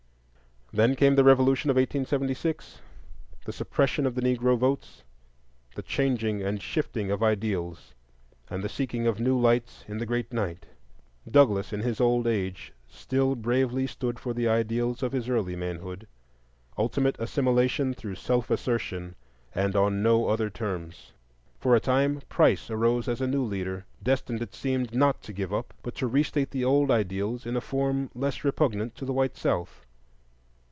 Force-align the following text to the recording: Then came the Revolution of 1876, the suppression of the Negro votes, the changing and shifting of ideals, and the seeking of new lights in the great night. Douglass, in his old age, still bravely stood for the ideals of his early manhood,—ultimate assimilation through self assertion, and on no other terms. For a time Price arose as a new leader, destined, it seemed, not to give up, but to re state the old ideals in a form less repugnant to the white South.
Then 0.73 0.95
came 0.95 1.15
the 1.15 1.25
Revolution 1.25 1.69
of 1.69 1.75
1876, 1.75 2.79
the 3.43 3.51
suppression 3.51 4.05
of 4.05 4.15
the 4.15 4.21
Negro 4.21 4.57
votes, 4.57 5.03
the 5.75 5.81
changing 5.81 6.41
and 6.41 6.61
shifting 6.61 7.11
of 7.11 7.21
ideals, 7.21 7.93
and 8.49 8.63
the 8.63 8.69
seeking 8.69 9.05
of 9.05 9.19
new 9.19 9.37
lights 9.37 9.83
in 9.89 9.97
the 9.97 10.05
great 10.05 10.31
night. 10.31 10.67
Douglass, 11.29 11.73
in 11.73 11.81
his 11.81 11.99
old 11.99 12.25
age, 12.25 12.71
still 12.87 13.35
bravely 13.35 13.85
stood 13.85 14.17
for 14.17 14.33
the 14.33 14.47
ideals 14.47 15.03
of 15.03 15.11
his 15.11 15.27
early 15.27 15.57
manhood,—ultimate 15.57 17.17
assimilation 17.19 17.93
through 17.93 18.15
self 18.15 18.49
assertion, 18.49 19.15
and 19.53 19.75
on 19.75 20.01
no 20.01 20.29
other 20.29 20.49
terms. 20.49 21.11
For 21.59 21.75
a 21.75 21.81
time 21.81 22.21
Price 22.29 22.69
arose 22.69 23.09
as 23.09 23.19
a 23.19 23.27
new 23.27 23.43
leader, 23.43 23.83
destined, 24.01 24.41
it 24.41 24.55
seemed, 24.55 24.95
not 24.95 25.21
to 25.23 25.33
give 25.33 25.53
up, 25.53 25.73
but 25.83 25.95
to 25.95 26.07
re 26.07 26.23
state 26.23 26.51
the 26.51 26.63
old 26.63 26.89
ideals 26.91 27.45
in 27.45 27.57
a 27.57 27.61
form 27.61 28.09
less 28.15 28.45
repugnant 28.45 28.95
to 28.95 29.03
the 29.03 29.11
white 29.11 29.35
South. 29.35 29.85